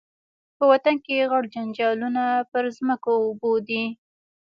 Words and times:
په 0.57 0.63
وطن 0.71 0.95
کي 1.05 1.15
غټ 1.31 1.43
جنجالونه 1.55 2.23
پر 2.51 2.63
مځکو 2.87 3.09
او 3.17 3.23
اوبو 3.27 3.51
دي 3.67 3.83